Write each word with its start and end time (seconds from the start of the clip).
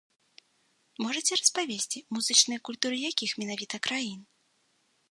Можаце 1.05 1.33
распавесці, 1.41 2.03
музычныя 2.17 2.59
культуры 2.71 2.97
якіх 3.11 3.31
менавіта 3.43 3.75
краін? 3.91 4.21